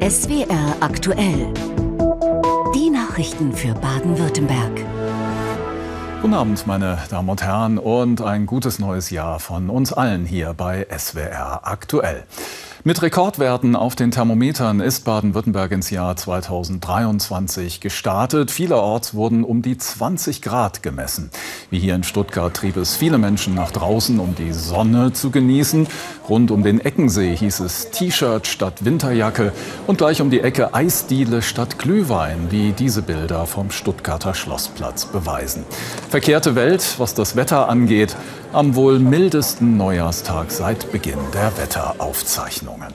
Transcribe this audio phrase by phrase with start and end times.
[0.00, 1.52] SWR aktuell.
[2.74, 4.84] Die Nachrichten für Baden-Württemberg.
[6.20, 10.52] Guten Abend, meine Damen und Herren, und ein gutes neues Jahr von uns allen hier
[10.54, 12.24] bei SWR aktuell.
[12.86, 18.50] Mit Rekordwerten auf den Thermometern ist Baden-Württemberg ins Jahr 2023 gestartet.
[18.50, 21.30] Vielerorts wurden um die 20 Grad gemessen.
[21.70, 25.86] Wie hier in Stuttgart trieb es viele Menschen nach draußen, um die Sonne zu genießen.
[26.28, 29.54] Rund um den Eckensee hieß es T-Shirt statt Winterjacke
[29.86, 35.64] und gleich um die Ecke Eisdiele statt Glühwein, wie diese Bilder vom Stuttgarter Schlossplatz beweisen.
[36.10, 38.14] Verkehrte Welt, was das Wetter angeht,
[38.52, 41.50] am wohl mildesten Neujahrstag seit Beginn der
[42.74, 42.94] Wetteraufzeichnungen.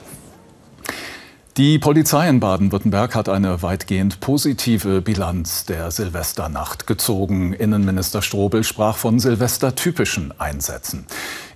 [1.56, 7.52] Die Polizei in Baden-Württemberg hat eine weitgehend positive Bilanz der Silvesternacht gezogen.
[7.52, 11.06] Innenminister Strobel sprach von silvestertypischen Einsätzen.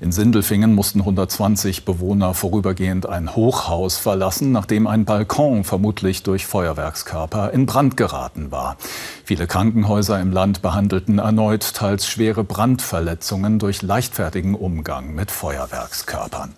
[0.01, 7.53] In Sindelfingen mussten 120 Bewohner vorübergehend ein Hochhaus verlassen, nachdem ein Balkon vermutlich durch Feuerwerkskörper
[7.53, 8.77] in Brand geraten war.
[9.25, 16.53] Viele Krankenhäuser im Land behandelten erneut teils schwere Brandverletzungen durch leichtfertigen Umgang mit Feuerwerkskörpern.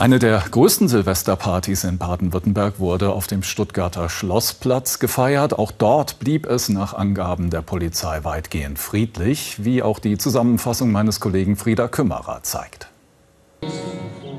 [0.00, 5.58] Eine der größten Silvesterpartys in Baden-Württemberg wurde auf dem Stuttgarter Schlossplatz gefeiert.
[5.58, 11.20] Auch dort blieb es nach Angaben der Polizei weitgehend friedlich, wie auch die Zusammenfassung meines
[11.20, 12.89] Kollegen Frieder Kümmerer zeigt.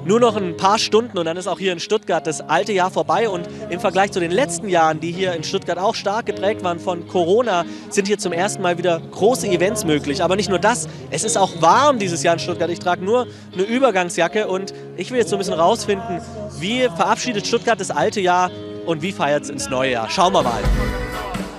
[0.04, 2.90] Nur noch ein paar Stunden und dann ist auch hier in Stuttgart das alte Jahr
[2.90, 3.30] vorbei.
[3.30, 6.80] Und im Vergleich zu den letzten Jahren, die hier in Stuttgart auch stark geprägt waren
[6.80, 10.24] von Corona, sind hier zum ersten Mal wieder große Events möglich.
[10.24, 12.72] Aber nicht nur das, es ist auch warm dieses Jahr in Stuttgart.
[12.72, 16.20] Ich trage nur eine Übergangsjacke und ich will jetzt so ein bisschen rausfinden,
[16.60, 18.50] wie verabschiedet Stuttgart das alte Jahr
[18.88, 20.10] und wie feiert es ins neue Jahr.
[20.10, 20.62] Schauen wir mal.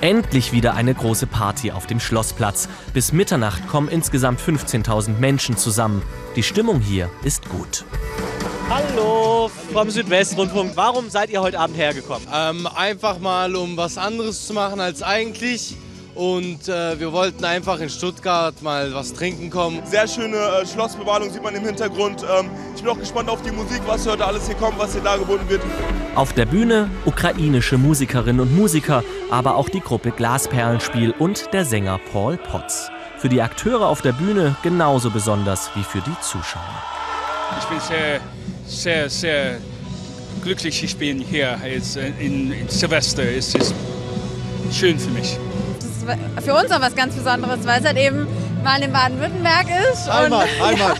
[0.00, 2.68] Endlich wieder eine große Party auf dem Schlossplatz.
[2.92, 6.02] Bis Mitternacht kommen insgesamt 15.000 Menschen zusammen.
[6.34, 7.84] Die Stimmung hier ist gut.
[8.72, 10.72] Hallo vom Südwestrundfunk.
[10.76, 12.26] Warum seid ihr heute Abend hergekommen?
[12.34, 15.76] Ähm, einfach mal, um was anderes zu machen als eigentlich.
[16.14, 19.82] Und äh, wir wollten einfach in Stuttgart mal was trinken kommen.
[19.84, 22.22] Sehr schöne äh, Schlossbemalung sieht man im Hintergrund.
[22.22, 25.02] Ähm, ich bin auch gespannt auf die Musik, was heute alles hier kommt, was hier
[25.02, 25.60] dargeboten wird.
[26.14, 32.00] Auf der Bühne ukrainische Musikerinnen und Musiker, aber auch die Gruppe Glasperlenspiel und der Sänger
[32.10, 32.90] Paul Potts.
[33.18, 36.82] Für die Akteure auf der Bühne genauso besonders wie für die Zuschauer.
[37.58, 38.20] Ich bin sehr,
[38.66, 39.58] sehr, sehr
[40.42, 43.22] glücklich, ich bin hier jetzt in, in Silvester.
[43.24, 43.74] Es ist
[44.72, 45.38] schön für mich
[46.42, 48.26] für uns auch was ganz Besonderes, weil es halt eben
[48.62, 50.08] mal in Baden-Württemberg ist.
[50.08, 50.94] Einmal, einmal.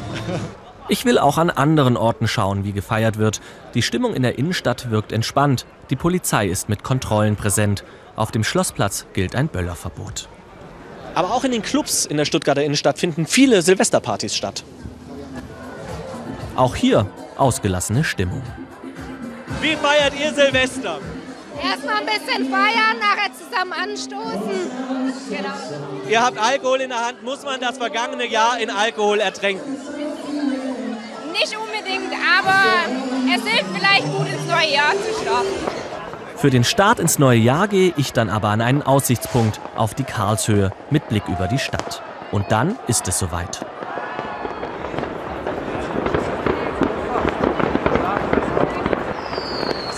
[0.89, 3.41] Ich will auch an anderen Orten schauen, wie gefeiert wird.
[3.75, 5.67] Die Stimmung in der Innenstadt wirkt entspannt.
[5.91, 7.85] Die Polizei ist mit Kontrollen präsent.
[8.17, 10.29] Auf dem Schlossplatz gilt ein Böllerverbot.
[11.15, 14.65] Aber auch in den Clubs in der Stuttgarter Innenstadt finden viele Silvesterpartys statt.
[16.57, 18.43] Auch hier ausgelassene Stimmung.
[19.61, 20.99] Wie feiert ihr Silvester?
[21.63, 24.71] Erstmal ein bisschen feiern, nachher zusammen anstoßen.
[25.31, 26.09] Genau.
[26.09, 27.23] Ihr habt Alkohol in der Hand.
[27.23, 29.77] Muss man das vergangene Jahr in Alkohol ertränken?
[31.33, 32.55] Nicht unbedingt, aber
[33.35, 35.49] es hilft vielleicht gut ins neue Jahr zu starten.
[36.37, 40.05] Für den Start ins neue Jahr gehe ich dann aber an einen Aussichtspunkt auf die
[40.05, 42.03] Karlshöhe mit Blick über die Stadt.
[42.33, 43.65] Und dann ist es soweit.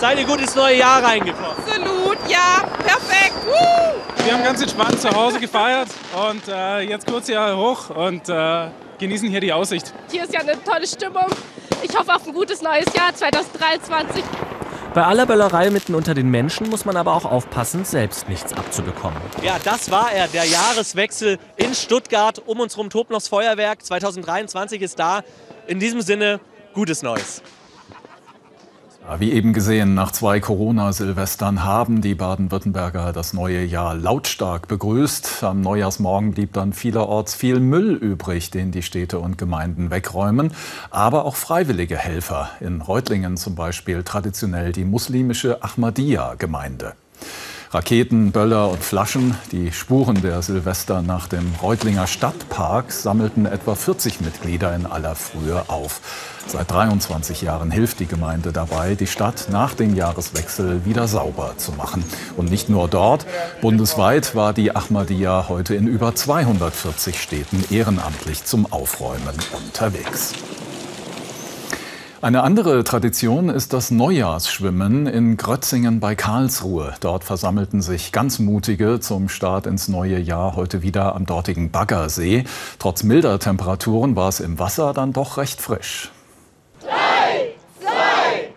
[0.05, 1.49] Seid ihr gut ins neue Jahr reingekommen?
[1.57, 3.33] Absolut, ja, perfekt.
[3.43, 4.23] Woo!
[4.23, 5.87] Wir haben ganz entspannt zu Hause gefeiert
[6.29, 8.67] und äh, jetzt kurz hier hoch und äh,
[8.99, 9.95] genießen hier die Aussicht.
[10.11, 11.25] Hier ist ja eine tolle Stimmung.
[11.81, 14.23] Ich hoffe auf ein gutes neues Jahr 2023.
[14.93, 19.19] Bei aller Böllerei mitten unter den Menschen muss man aber auch aufpassen, selbst nichts abzubekommen.
[19.41, 22.43] Ja, das war er, der Jahreswechsel in Stuttgart.
[22.45, 23.83] Um uns herum tobt noch das Feuerwerk.
[23.83, 25.23] 2023 ist da.
[25.65, 26.39] In diesem Sinne,
[26.75, 27.41] gutes Neues.
[29.19, 35.43] Wie eben gesehen, nach zwei Corona-Silvestern haben die Baden-Württemberger das neue Jahr lautstark begrüßt.
[35.43, 40.51] Am Neujahrsmorgen blieb dann vielerorts viel Müll übrig, den die Städte und Gemeinden wegräumen.
[40.89, 42.49] Aber auch freiwillige Helfer.
[42.59, 46.93] In Reutlingen zum Beispiel traditionell die muslimische Ahmadiyya-Gemeinde.
[47.75, 54.21] Raketen, Böller und Flaschen, die Spuren der Silvester nach dem Reutlinger Stadtpark sammelten etwa 40
[54.21, 55.99] Mitglieder in aller Frühe auf.
[56.47, 61.73] Seit 23 Jahren hilft die Gemeinde dabei, die Stadt nach dem Jahreswechsel wieder sauber zu
[61.73, 62.05] machen.
[62.37, 63.25] Und nicht nur dort.
[63.59, 70.33] Bundesweit war die Ahmadiyya heute in über 240 Städten ehrenamtlich zum Aufräumen unterwegs.
[72.25, 76.95] Eine andere Tradition ist das Neujahrsschwimmen in Grötzingen bei Karlsruhe.
[76.99, 82.45] Dort versammelten sich ganz mutige zum Start ins neue Jahr heute wieder am dortigen Baggersee.
[82.79, 86.09] Trotz milder Temperaturen war es im Wasser dann doch recht frisch.
[86.81, 88.49] Drei, zwei,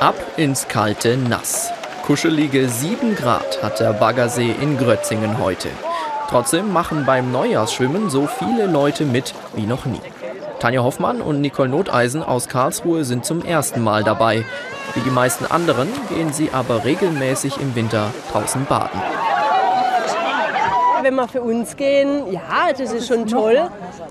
[0.00, 1.70] Ab ins kalte Nass.
[2.04, 5.68] Kuschelige 7 Grad hat der Baggersee in Grötzingen heute.
[6.28, 10.00] Trotzdem machen beim Neujahrsschwimmen so viele Leute mit wie noch nie.
[10.58, 14.44] Tanja Hoffmann und Nicole Noteisen aus Karlsruhe sind zum ersten Mal dabei.
[14.94, 19.00] Wie die meisten anderen gehen sie aber regelmäßig im Winter draußen baden.
[21.02, 23.68] Wenn wir für uns gehen, ja, das ist schon toll.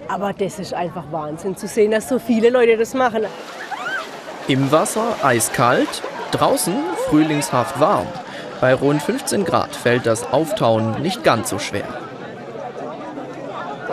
[0.07, 3.25] Aber das ist einfach Wahnsinn zu sehen, dass so viele Leute das machen.
[4.47, 6.75] Im Wasser eiskalt, draußen
[7.09, 8.05] frühlingshaft warm.
[8.61, 11.87] Bei rund 15 Grad fällt das Auftauen nicht ganz so schwer.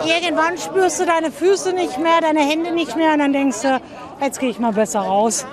[0.05, 3.81] Irgendwann spürst du deine Füße nicht mehr, deine Hände nicht mehr und dann denkst du,
[4.21, 5.45] jetzt gehe ich mal besser raus.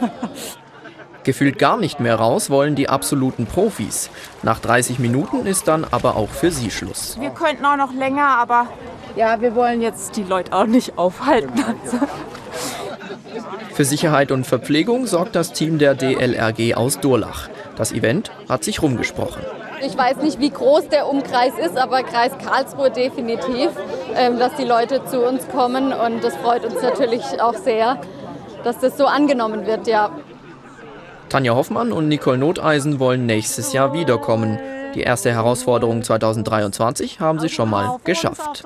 [1.24, 4.10] Gefühlt gar nicht mehr raus wollen die absoluten Profis.
[4.44, 7.18] Nach 30 Minuten ist dann aber auch für sie Schluss.
[7.18, 8.68] Wir könnten auch noch länger, aber
[9.16, 11.64] ja, wir wollen jetzt die Leute auch nicht aufhalten.
[11.64, 12.06] Also.
[13.74, 17.48] Für Sicherheit und Verpflegung sorgt das Team der DLRG aus Durlach.
[17.74, 19.42] Das Event hat sich rumgesprochen.
[19.86, 23.70] Ich weiß nicht, wie groß der Umkreis ist, aber Kreis Karlsruhe definitiv,
[24.16, 25.92] ähm, dass die Leute zu uns kommen.
[25.92, 28.00] Und das freut uns natürlich auch sehr,
[28.64, 30.10] dass das so angenommen wird, ja.
[31.28, 34.58] Tanja Hoffmann und Nicole Noteisen wollen nächstes Jahr wiederkommen.
[34.96, 38.64] Die erste Herausforderung 2023 haben sie schon mal geschafft.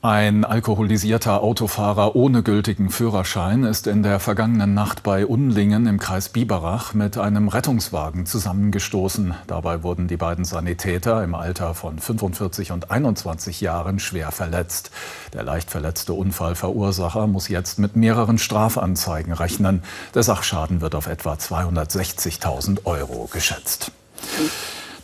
[0.00, 6.28] Ein alkoholisierter Autofahrer ohne gültigen Führerschein ist in der vergangenen Nacht bei Unlingen im Kreis
[6.28, 9.34] Biberach mit einem Rettungswagen zusammengestoßen.
[9.48, 14.92] Dabei wurden die beiden Sanitäter im Alter von 45 und 21 Jahren schwer verletzt.
[15.32, 19.82] Der leicht verletzte Unfallverursacher muss jetzt mit mehreren Strafanzeigen rechnen.
[20.14, 23.90] Der Sachschaden wird auf etwa 260.000 Euro geschätzt.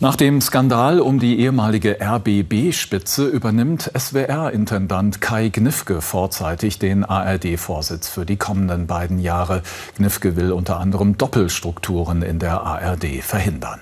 [0.00, 8.26] Nach dem Skandal um die ehemalige RBB-Spitze übernimmt SWR-Intendant Kai Gnifke vorzeitig den ARD-Vorsitz für
[8.26, 9.62] die kommenden beiden Jahre.
[9.96, 13.80] Gnifke will unter anderem Doppelstrukturen in der ARD verhindern.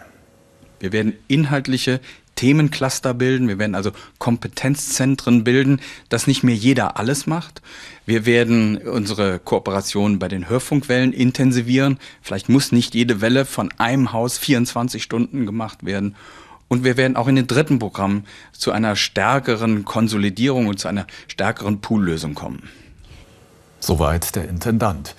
[0.80, 1.98] Wir werden inhaltliche
[2.42, 7.62] Themencluster bilden, wir werden also Kompetenzzentren bilden, dass nicht mehr jeder alles macht.
[8.04, 12.00] Wir werden unsere Kooperation bei den Hörfunkwellen intensivieren.
[12.20, 16.16] Vielleicht muss nicht jede Welle von einem Haus 24 Stunden gemacht werden.
[16.66, 21.06] Und wir werden auch in den dritten Programmen zu einer stärkeren Konsolidierung und zu einer
[21.28, 22.68] stärkeren Poollösung kommen.
[23.84, 25.16] Soweit der Intendant.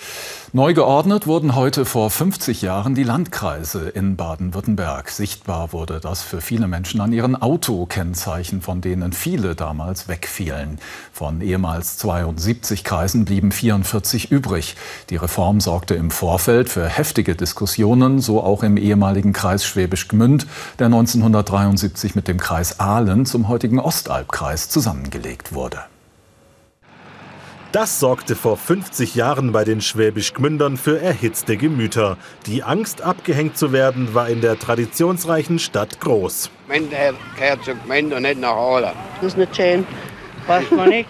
[0.53, 5.09] Neu geordnet wurden heute vor 50 Jahren die Landkreise in Baden-Württemberg.
[5.09, 10.79] Sichtbar wurde das für viele Menschen an ihren Autokennzeichen, von denen viele damals wegfielen.
[11.11, 14.77] Von ehemals 72 Kreisen blieben 44 übrig.
[15.09, 20.47] Die Reform sorgte im Vorfeld für heftige Diskussionen, so auch im ehemaligen Kreis Schwäbisch Gmünd,
[20.79, 25.79] der 1973 mit dem Kreis Aalen zum heutigen Ostalbkreis zusammengelegt wurde.
[27.73, 32.17] Das sorgte vor 50 Jahren bei den Schwäbisch-Gmündern für erhitzte Gemüter.
[32.45, 36.51] Die Angst, abgehängt zu werden, war in der traditionsreichen Stadt groß.
[36.67, 38.91] Gemeinde gehört zur Gemeinde und nicht nach Aalen.
[39.15, 39.87] Das ist nicht schön.
[40.45, 41.09] Passt man nicht.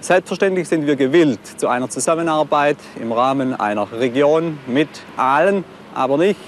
[0.00, 6.38] Selbstverständlich sind wir gewillt zu einer Zusammenarbeit im Rahmen einer Region mit Aalen, aber nicht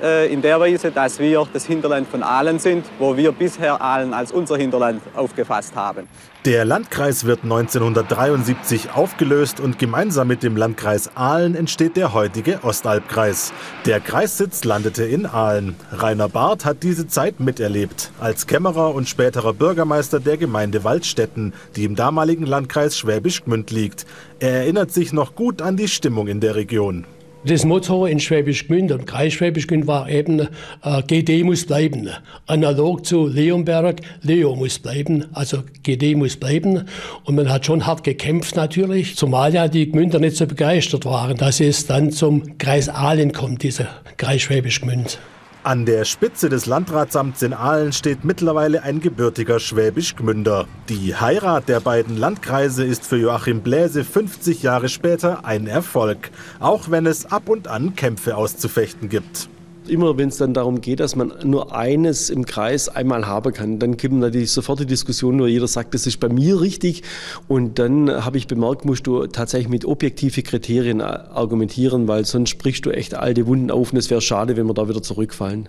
[0.00, 4.14] äh, in der Weise, dass wir das Hinterland von Aalen sind, wo wir bisher Aalen
[4.14, 6.08] als unser Hinterland aufgefasst haben.
[6.44, 13.52] Der Landkreis wird 1973 aufgelöst und gemeinsam mit dem Landkreis Aalen entsteht der heutige Ostalbkreis.
[13.86, 15.76] Der Kreissitz landete in Aalen.
[15.92, 21.84] Rainer Barth hat diese Zeit miterlebt, als Kämmerer und späterer Bürgermeister der Gemeinde Waldstätten, die
[21.84, 24.04] im damaligen Landkreis Schwäbisch Gmünd liegt.
[24.40, 27.06] Er erinnert sich noch gut an die Stimmung in der Region.
[27.44, 30.46] Das Motto in Schwäbisch Gmünd und Kreis Schwäbisch Gmünd war eben,
[30.84, 32.08] äh, GD muss bleiben.
[32.46, 36.84] Analog zu Leonberg, Leo muss bleiben, also GD muss bleiben.
[37.24, 41.36] Und man hat schon hart gekämpft natürlich, zumal ja die Gmünder nicht so begeistert waren,
[41.36, 45.18] dass es dann zum Kreis Aalen kommt, dieser Kreis Schwäbisch Gmünd.
[45.64, 50.66] An der Spitze des Landratsamts in Aalen steht mittlerweile ein gebürtiger Schwäbisch-Gmünder.
[50.88, 56.90] Die Heirat der beiden Landkreise ist für Joachim Bläse 50 Jahre später ein Erfolg, auch
[56.90, 59.48] wenn es ab und an Kämpfe auszufechten gibt.
[59.88, 63.80] Immer wenn es dann darum geht, dass man nur eines im Kreis einmal haben kann,
[63.80, 67.02] dann kommt natürlich sofort die Diskussion, nur jeder sagt, das ist bei mir richtig.
[67.48, 72.86] Und dann habe ich bemerkt, musst du tatsächlich mit objektiven Kriterien argumentieren, weil sonst sprichst
[72.86, 75.68] du echt alte Wunden auf und es wäre schade, wenn wir da wieder zurückfallen.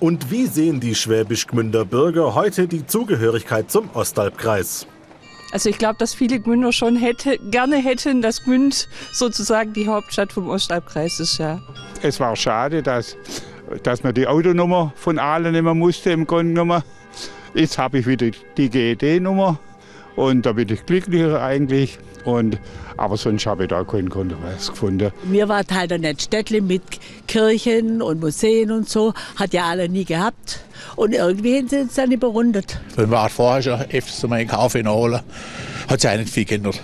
[0.00, 4.86] Und wie sehen die Schwäbisch-Gmünder Bürger heute die Zugehörigkeit zum Ostalbkreis?
[5.52, 10.32] Also ich glaube, dass viele Gmünder schon hätte, gerne hätten, dass Gmünd sozusagen die Hauptstadt
[10.32, 11.38] vom Ostalbkreis ist.
[11.38, 11.60] Ja.
[12.02, 13.16] Es war schade, dass,
[13.82, 16.82] dass man die Autonummer von Aalen nehmen musste im Grunde genommen.
[17.54, 19.58] Jetzt habe ich wieder die GED-Nummer
[20.14, 21.98] und da bin ich glücklicher eigentlich.
[22.24, 22.58] Und,
[22.96, 25.12] aber sonst habe ich da keinen Kontrovers gefunden.
[25.24, 26.82] Mir war halt ein Städtle mit
[27.26, 30.60] Kirchen und Museen und so, hat ja alle nie gehabt.
[30.96, 32.80] Und irgendwie sind sie dann überrundet.
[32.96, 35.20] Wenn wir vorher schon öfters mal in Kaffee holen,
[35.88, 36.80] hat sich auch nicht viel geändert.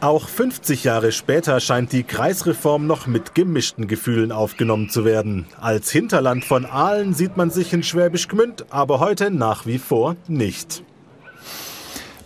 [0.00, 5.46] Auch 50 Jahre später scheint die Kreisreform noch mit gemischten Gefühlen aufgenommen zu werden.
[5.60, 10.14] Als Hinterland von Aalen sieht man sich in Schwäbisch Gmünd, aber heute nach wie vor
[10.28, 10.84] nicht.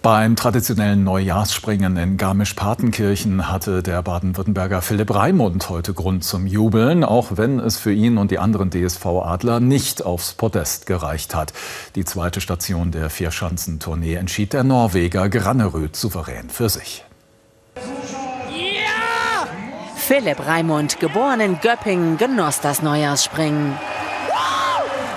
[0.02, 7.36] Beim traditionellen Neujahrsspringen in Garmisch-Partenkirchen hatte der Baden-Württemberger Philipp Raimund heute Grund zum Jubeln, auch
[7.36, 11.52] wenn es für ihn und die anderen DSV-Adler nicht aufs Podest gereicht hat.
[11.94, 17.04] Die zweite Station der Vierschanzentournee entschied der Norweger Granneröd souverän für sich.
[19.94, 23.78] Philipp Raimund, geboren in Göppingen, genoss das Neujahrsspringen.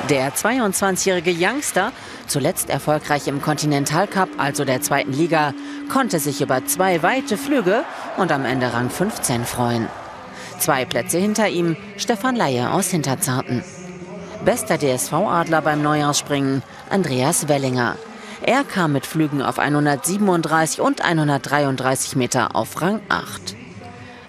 [0.09, 1.91] Der 22-jährige Youngster,
[2.27, 4.07] zuletzt erfolgreich im Continental
[4.37, 5.55] also der zweiten Liga,
[5.91, 7.83] konnte sich über zwei weite Flüge
[8.15, 9.87] und am Ende Rang 15 freuen.
[10.59, 13.63] Zwei Plätze hinter ihm Stefan Laie aus Hinterzarten.
[14.43, 17.95] Bester DSV-Adler beim Neujahrsspringen Andreas Wellinger.
[18.43, 23.55] Er kam mit Flügen auf 137 und 133 Meter auf Rang 8.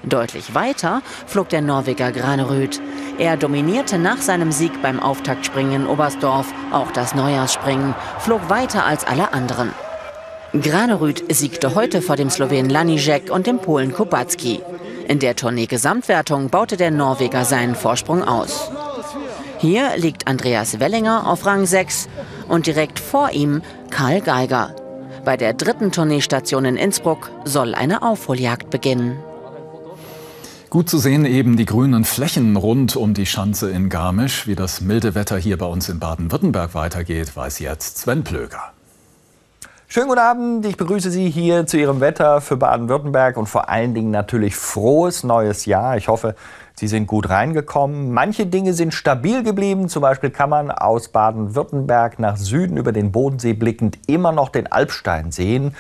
[0.05, 2.81] Deutlich weiter flog der Norweger Granerüd.
[3.19, 9.07] Er dominierte nach seinem Sieg beim Auftaktspringen in Oberstdorf auch das Neujahrsspringen, flog weiter als
[9.07, 9.73] alle anderen.
[10.53, 14.61] Granerüd siegte heute vor dem Slowenen Lanijek und dem Polen Kubacki.
[15.09, 18.71] In der Tournee-Gesamtwertung baute der Norweger seinen Vorsprung aus.
[19.59, 22.09] Hier liegt Andreas Wellinger auf Rang 6
[22.49, 24.75] und direkt vor ihm Karl Geiger.
[25.25, 29.19] Bei der dritten Tourneestation in Innsbruck soll eine Aufholjagd beginnen.
[30.77, 34.47] Gut zu sehen eben die grünen Flächen rund um die Schanze in Garmisch.
[34.47, 38.61] Wie das milde Wetter hier bei uns in Baden-Württemberg weitergeht, weiß jetzt Sven Plöger.
[39.89, 43.95] Schönen guten Abend, ich begrüße Sie hier zu Ihrem Wetter für Baden-Württemberg und vor allen
[43.95, 45.97] Dingen natürlich frohes neues Jahr.
[45.97, 46.35] Ich hoffe,
[46.75, 48.13] Sie sind gut reingekommen.
[48.13, 49.89] Manche Dinge sind stabil geblieben.
[49.89, 54.71] Zum Beispiel kann man aus Baden-Württemberg nach Süden über den Bodensee blickend immer noch den
[54.71, 55.75] Alpstein sehen.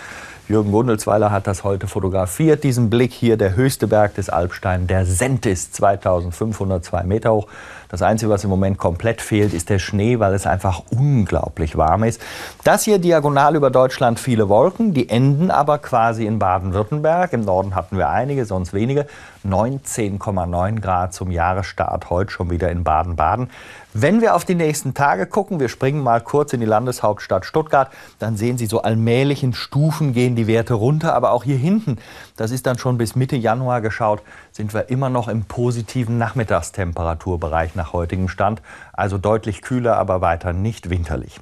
[0.49, 2.63] Jürgen Gundelsweiler hat das heute fotografiert.
[2.63, 7.49] Diesen Blick hier, der höchste Berg des Alpstein, der Sentis, 2502 Meter hoch.
[7.89, 12.05] Das Einzige, was im Moment komplett fehlt, ist der Schnee, weil es einfach unglaublich warm
[12.05, 12.21] ist.
[12.63, 17.33] Das hier diagonal über Deutschland viele Wolken, die enden aber quasi in Baden-Württemberg.
[17.33, 19.07] Im Norden hatten wir einige, sonst wenige.
[19.45, 23.51] 19,9 Grad zum Jahresstart heute schon wieder in Baden-Baden.
[23.99, 27.91] Wenn wir auf die nächsten Tage gucken, wir springen mal kurz in die Landeshauptstadt Stuttgart,
[28.19, 31.15] dann sehen Sie so allmählich in Stufen gehen die Werte runter.
[31.15, 31.97] Aber auch hier hinten,
[32.37, 34.21] das ist dann schon bis Mitte Januar geschaut,
[34.53, 38.61] sind wir immer noch im positiven Nachmittagstemperaturbereich nach heutigem Stand.
[38.93, 41.41] Also deutlich kühler, aber weiter nicht winterlich.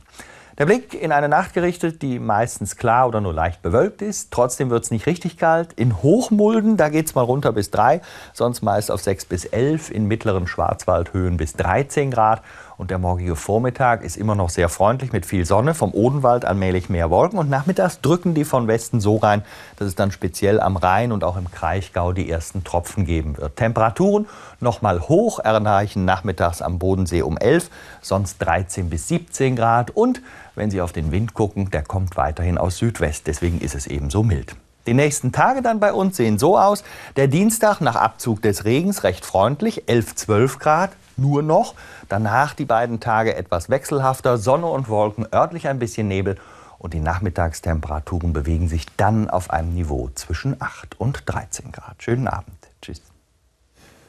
[0.57, 4.31] Der Blick in eine Nacht gerichtet, die meistens klar oder nur leicht bewölkt ist.
[4.31, 5.73] Trotzdem wird es nicht richtig kalt.
[5.73, 8.01] In Hochmulden, da geht es mal runter bis 3,
[8.33, 9.91] sonst meist auf 6 bis 11.
[9.91, 12.41] In mittleren Schwarzwaldhöhen bis 13 Grad.
[12.77, 15.75] Und der morgige Vormittag ist immer noch sehr freundlich mit viel Sonne.
[15.75, 17.39] Vom Odenwald allmählich mehr Wolken.
[17.39, 19.45] Und nachmittags drücken die von Westen so rein,
[19.77, 23.57] dass es dann speziell am Rhein und auch im Kraichgau die ersten Tropfen geben wird.
[23.57, 24.27] Temperaturen
[24.61, 29.91] noch mal hoch erreichen nachmittags am Bodensee um 11, sonst 13 bis 17 Grad.
[29.93, 30.21] Und
[30.57, 33.29] wenn Sie auf den Wind gucken, der kommt weiterhin aus Südwest.
[33.29, 34.57] Deswegen ist es eben so mild.
[34.87, 36.85] Die nächsten Tage dann bei uns sehen so aus.
[37.17, 41.75] Der Dienstag nach Abzug des Regens recht freundlich, 11, 12 Grad nur noch.
[42.09, 46.37] Danach die beiden Tage etwas wechselhafter, Sonne und Wolken, örtlich ein bisschen Nebel
[46.79, 52.03] und die Nachmittagstemperaturen bewegen sich dann auf einem Niveau zwischen 8 und 13 Grad.
[52.03, 52.59] Schönen Abend.
[52.83, 53.01] Tschüss.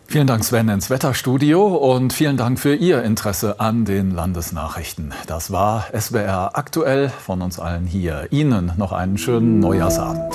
[0.07, 5.13] Vielen Dank, Sven, ins Wetterstudio und vielen Dank für Ihr Interesse an den Landesnachrichten.
[5.25, 8.27] Das war SWR aktuell von uns allen hier.
[8.29, 10.33] Ihnen noch einen schönen Neujahrsabend.